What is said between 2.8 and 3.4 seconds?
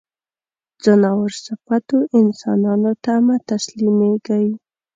ته مه